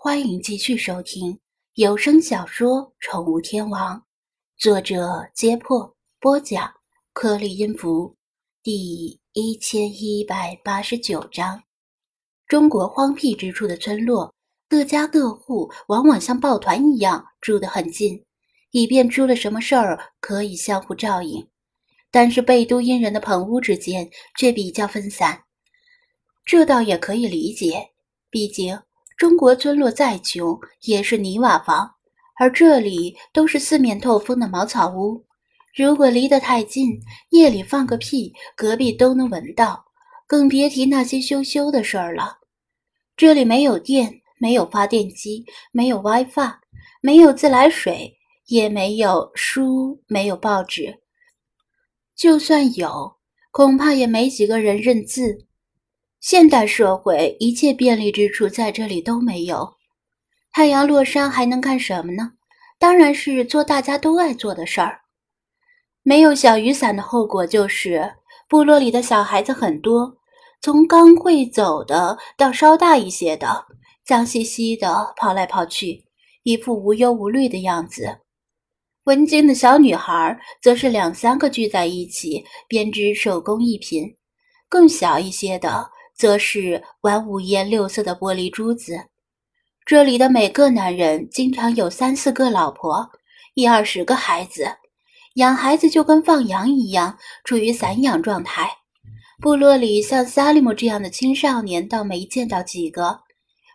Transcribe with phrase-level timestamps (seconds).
[0.00, 1.36] 欢迎继续收听
[1.74, 3.96] 有声小说《宠物天王》，
[4.56, 6.72] 作者：揭破，播讲：
[7.12, 8.14] 颗粒音符，
[8.62, 11.60] 第一千一百八十九章。
[12.46, 14.32] 中国荒僻之处的村落，
[14.68, 18.24] 各家各户往往像抱团一样住得很近，
[18.70, 21.44] 以便出了什么事儿可以相互照应。
[22.12, 24.08] 但是贝都因人的棚屋之间
[24.38, 25.42] 却比较分散，
[26.44, 27.90] 这倒也可以理解，
[28.30, 28.80] 毕竟。
[29.18, 31.90] 中国村落再穷也是泥瓦房，
[32.38, 35.26] 而这里都是四面透风的茅草屋。
[35.74, 36.96] 如果离得太近，
[37.30, 39.84] 夜里放个屁，隔壁都能闻到，
[40.28, 42.38] 更别提那些羞羞的事儿了。
[43.16, 46.54] 这里没有电，没有发电机，没有 WiFi，
[47.00, 48.16] 没有自来水，
[48.46, 50.96] 也没有书，没有报纸。
[52.14, 53.16] 就算有，
[53.50, 55.47] 恐怕也没几个人认字。
[56.20, 59.74] 现代社会一切便利之处在这里都没有。
[60.50, 62.32] 太阳落山还能干什么呢？
[62.78, 65.00] 当然是做大家都爱做的事儿。
[66.02, 68.14] 没有小雨伞的后果就是，
[68.48, 70.16] 部落里的小孩子很多，
[70.60, 73.66] 从刚会走的到稍大一些的，
[74.04, 76.04] 脏兮兮的跑来跑去，
[76.42, 78.18] 一副无忧无虑的样子。
[79.04, 84.16] 文静的小女孩则是两三个聚在一起编织手工艺品，
[84.68, 85.90] 更小一些的。
[86.18, 88.98] 则是玩五颜六色的玻璃珠子。
[89.86, 93.08] 这里的每个男人经常有三四个老婆，
[93.54, 94.68] 一二十个孩子，
[95.36, 98.68] 养孩子就跟放羊一样，处于散养状态。
[99.40, 103.20] 部落里像萨利姆这样的青少年倒没见到几个，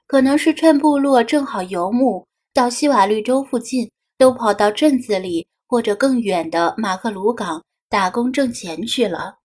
[0.05, 9.37] 可能是趁部落正好游牧，到西瓦绿洲附近，都跑到镇子里或者更远的马克鲁港打工挣钱去了。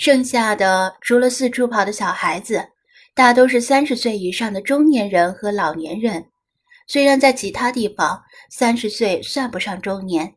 [0.00, 2.66] 剩下的除了四处跑的小孩子，
[3.14, 6.24] 大都是三十岁以上的中年人和老年人。
[6.86, 10.36] 虽然在其他地方三十岁算不上中年，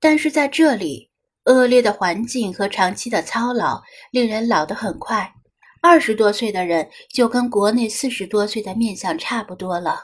[0.00, 1.08] 但是在这里，
[1.44, 3.80] 恶劣的环境和长期的操劳
[4.10, 5.32] 令人老得很快。
[5.80, 10.00] 二十多岁的人就跟国内四十多岁的面相差不多了。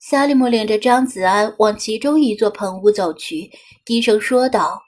[0.00, 3.50] 萨利姆领着张子安往其中一座棚屋走去，
[3.86, 4.82] 低声说道：“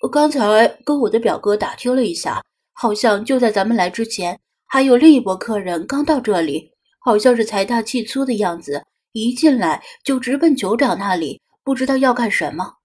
[0.00, 2.40] 我刚才跟我的表哥打听了一下。”
[2.72, 12.76] 好像就在咱们来之前，还有另一波客人刚到这里，好像是财大气粗的样子，一进来就直奔酋长那里，不知道要干什么。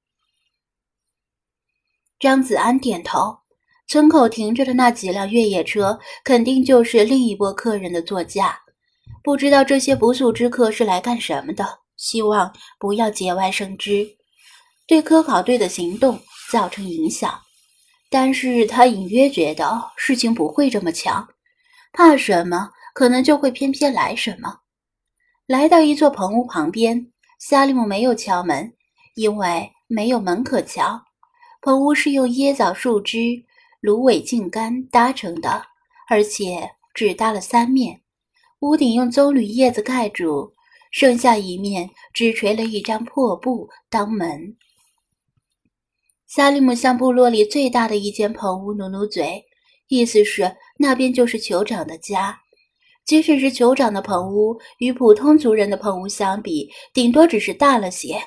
[2.20, 3.38] 张子安点头，
[3.88, 8.60] 村口停着的那几辆越野车，肯定就是另一波客人的座驾。
[9.24, 14.08] 不知道这些不速之客是来干什么的，希望不要节外生枝，
[14.88, 16.20] 对科考队的行动
[16.52, 17.47] 造成影响。
[18.10, 21.28] 但是他隐约觉得事情不会这么强，
[21.92, 24.60] 怕什么，可能就会偏偏来什么。
[25.46, 28.74] 来到一座棚屋旁边，萨利姆没有敲门，
[29.16, 31.04] 因为没有门可敲。
[31.62, 33.44] 棚屋是用椰枣树枝、
[33.82, 35.64] 芦苇茎干搭成的，
[36.10, 38.02] 而且只搭了三面，
[38.60, 40.54] 屋顶用棕榈叶子盖住，
[40.92, 44.56] 剩下一面只垂了一张破布当门。
[46.28, 49.42] 萨利姆向部落里最大的一间棚屋努努嘴，
[49.88, 52.38] 意思是那边就是酋长的家。
[53.06, 58.22] 即使是酋长的棚屋，与普通族人的棚屋相比，顶多只是大了些，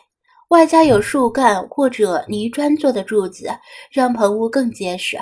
[0.48, 3.50] 外加有树干或者泥砖做的柱子，
[3.92, 5.18] 让棚屋更结实。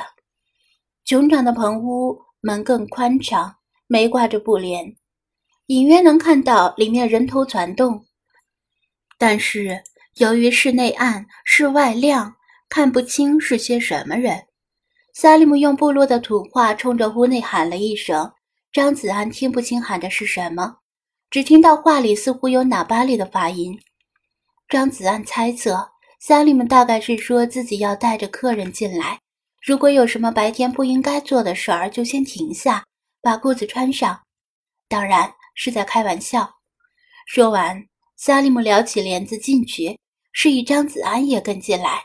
[1.04, 3.52] 酋长的棚屋门更宽敞，
[3.88, 4.94] 没挂着布帘，
[5.66, 8.06] 隐约能看到里面人头攒动。
[9.18, 9.82] 但是
[10.18, 12.36] 由于室内暗，室外亮。
[12.68, 14.46] 看不清是些什么人。
[15.14, 18.32] 萨利姆用部落的土话冲着屋内喊了一声，
[18.72, 20.76] 张子安听不清喊的是什么，
[21.30, 23.78] 只听到话里似乎有喇叭里的发音。
[24.68, 25.90] 张子安猜测，
[26.20, 29.18] 萨利姆大概是说自己要带着客人进来，
[29.60, 32.84] 如果有什么白天不应该做的事儿，就先停下，
[33.20, 34.20] 把裤子穿上。
[34.88, 36.48] 当然是在开玩笑。
[37.26, 37.82] 说完，
[38.16, 39.98] 萨利姆撩起帘子进去，
[40.32, 42.02] 示意张子安也跟进来。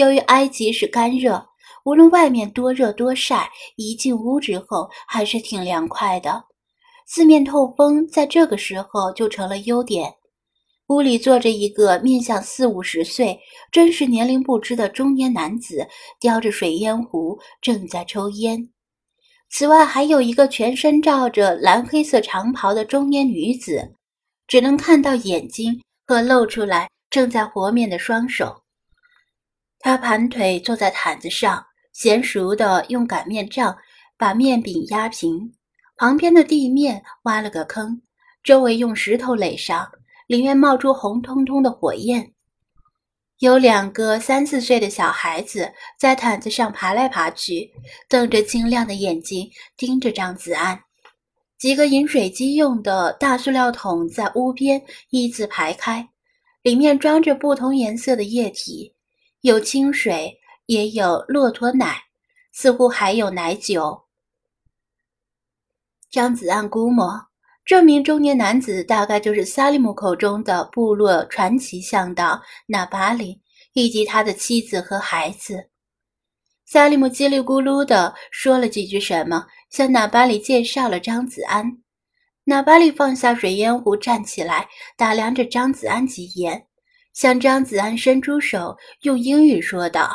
[0.00, 1.46] 由于埃及是干热，
[1.84, 6.42] 无论外面多热多晒，一进屋之后还是挺凉快的。
[7.06, 10.10] 四面透风，在这个时候就成了优点。
[10.86, 13.38] 屋里坐着一个面相四五十岁、
[13.70, 15.86] 真实年龄不知的中年男子，
[16.18, 18.70] 叼着水烟壶正在抽烟。
[19.50, 23.92] 此外，还有一个全身罩着蓝黑色长袍的中年女子，
[24.46, 28.62] 只能看到眼睛和露出来正在和面的双手。
[29.80, 33.76] 他盘腿坐在毯子上，娴熟地用擀面杖
[34.18, 35.52] 把面饼压平。
[35.96, 38.00] 旁边的地面挖了个坑，
[38.42, 39.90] 周围用石头垒上，
[40.26, 42.32] 里面冒出红彤彤的火焰。
[43.38, 47.70] 有两个三四岁的小孩子在毯子上爬来爬去，
[48.06, 50.78] 瞪着晶亮的眼睛盯着张子安。
[51.58, 56.06] 几个饮水机用的大塑料桶在屋边一字排开，
[56.62, 58.94] 里面装着不同颜色的液体，
[59.42, 61.96] 有清水，也有骆驼奶，
[62.52, 64.02] 似乎还有奶酒。
[66.10, 67.28] 张子安估摸。
[67.62, 73.40] 这名中年男子大概就是萨利姆口中的部落传奇向导纳巴里，
[73.74, 75.68] 以及他的妻子和孩子。
[76.66, 81.78] 萨利姆叽里咕噜地说了几句什么，向纳巴里介绍了张子安。
[82.42, 86.66] 纳巴里放下水烟壶，站起来，打量着张子安几眼，
[87.12, 90.10] 向张子安伸出手，用英语说道：“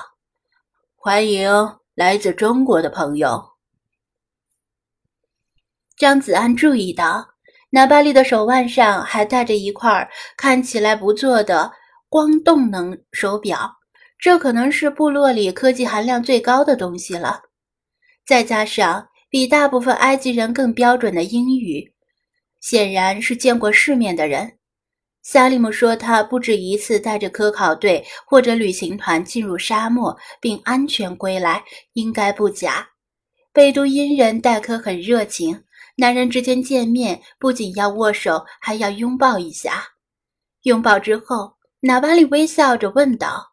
[0.95, 1.49] 欢迎
[1.93, 3.43] 来自中国的朋友。”
[5.97, 7.27] 张子安注意到。
[7.71, 11.69] 纳巴利的手腕上还戴着一块看起来不错的
[12.07, 13.69] 光动能手表，
[14.17, 17.41] 这可能是部落里科技含量最高的东西了。
[18.25, 21.93] 再加上比大部分埃及人更标准的英语，
[22.61, 24.57] 显然是见过世面的人。
[25.27, 31.63] 萨利姆说，他不止一次带着科考队或者旅行团进入沙漠并安全归来，
[31.93, 32.87] 应该不假。
[33.51, 35.63] 贝都因人待客很热情。
[35.95, 39.83] 男人之间见面不仅要握手，还要拥抱一下。
[40.61, 43.51] 拥抱之后，纳瓦里微笑着问道：“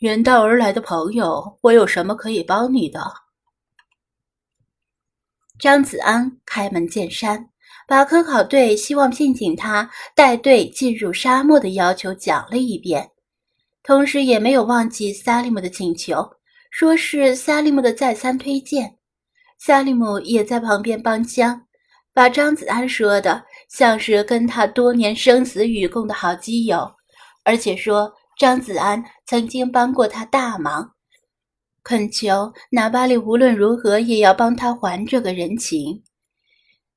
[0.00, 3.12] 远道而来的朋友，我有什么可以帮你的？”
[5.60, 7.49] 张子安开门见山，
[7.90, 13.10] 把科考队希望聘请他带队进入沙漠的要求讲了一遍，
[13.82, 16.24] 同时也没有忘记萨利姆的请求，
[16.70, 18.96] 说是萨利姆的再三推荐。
[19.58, 21.62] 萨利姆也在旁边帮腔。
[22.12, 26.88] 把张子安说的像是跟他多年生死与共的好基友，
[27.42, 30.92] 而且说张子安曾经帮过他大忙，
[31.82, 36.00] 恳求纳巴里无论如何也要帮他还这个人情。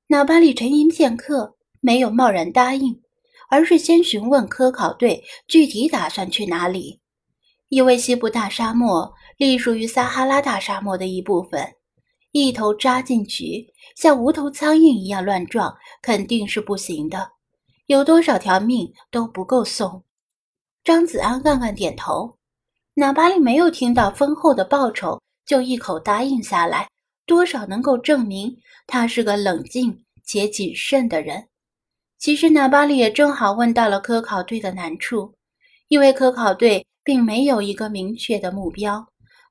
[0.07, 3.01] 纳巴里沉吟片刻，没有贸然答应，
[3.50, 7.00] 而是先询问科考队具体打算去哪里，
[7.69, 11.67] 因为西部大沙漠隶属于撒哈拉大沙漠的一部分，
[12.31, 13.67] 一头扎进去。
[13.95, 17.29] 像无头苍蝇一样乱撞，肯定是不行的。
[17.85, 20.03] 有多少条命都不够送。
[20.83, 22.38] 张子安暗暗点头。
[22.95, 26.88] 纳巴里没有听到丰厚的报酬，就一口答应下来，
[27.25, 28.55] 多少能够证明
[28.87, 31.47] 他是个冷静且谨慎的人。
[32.17, 35.33] 其实纳巴里也正好问到了科考队的难处，
[35.87, 39.05] 因为科考队并没有一个明确的目标。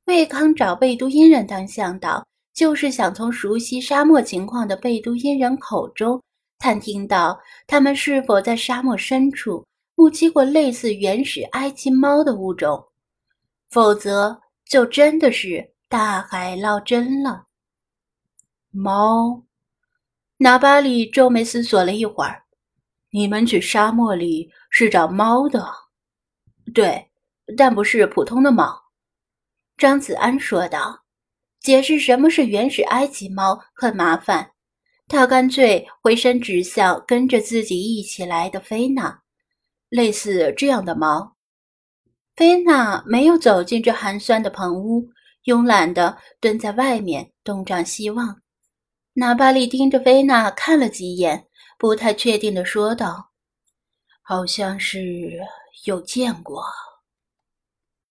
[0.06, 2.26] 魏康找贝都因人当向导。
[2.54, 6.22] 就是想从熟悉沙漠情况的贝都因人口中
[6.58, 9.64] 探听到他们是否在沙漠深处
[9.94, 12.84] 目击过类似原始埃及猫的物种，
[13.70, 17.42] 否则就真的是大海捞针了。
[18.72, 19.44] 猫，
[20.38, 22.42] 纳巴里皱眉思索了一会儿
[23.12, 25.64] ：“你们去沙漠里是找猫的
[26.74, 27.10] ？”“对，
[27.56, 28.82] 但不是普通的猫。”
[29.78, 31.00] 张子安说道。
[31.60, 34.50] 解释什么是原始埃及猫很麻烦，
[35.06, 39.22] 他干脆回身指向跟着自己一起来的菲娜，
[39.88, 41.36] 类似这样的猫。
[42.34, 45.08] 菲娜没有走进这寒酸的棚屋，
[45.44, 48.41] 慵懒地蹲在外面东张西望。
[49.14, 51.46] 纳巴利盯着菲娜看了几眼，
[51.78, 53.30] 不太确定的说道
[54.22, 55.38] ：“好像是
[55.84, 56.64] 有见过。”